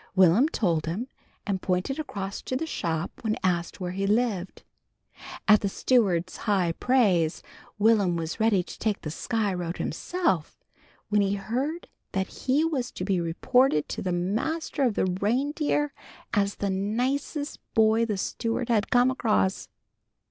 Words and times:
Will'm 0.15 0.49
told 0.49 0.87
him 0.87 1.07
and 1.45 1.61
pointed 1.61 1.99
across 1.99 2.41
to 2.41 2.55
the 2.55 2.65
shop, 2.65 3.11
when 3.21 3.35
asked 3.43 3.79
where 3.79 3.91
he 3.91 4.07
lived. 4.07 4.63
At 5.47 5.61
the 5.61 5.69
steward's 5.69 6.37
high 6.37 6.71
praise 6.71 7.43
Will'm 7.77 8.15
was 8.15 8.39
ready 8.39 8.63
to 8.63 8.79
take 8.79 9.01
the 9.01 9.11
Sky 9.11 9.53
Road 9.53 9.77
himself, 9.77 10.63
when 11.09 11.21
he 11.21 11.35
heard 11.35 11.87
that 12.13 12.25
he 12.25 12.65
was 12.65 12.91
to 12.93 13.05
be 13.05 13.21
reported 13.21 13.87
to 13.89 14.01
the 14.01 14.11
Master 14.11 14.81
of 14.81 14.95
the 14.95 15.05
Reindeer 15.05 15.93
as 16.33 16.55
the 16.55 16.71
nicest 16.71 17.59
boy 17.75 18.03
the 18.03 18.17
steward 18.17 18.69
had 18.69 18.89
come 18.89 19.11
across. 19.11 19.69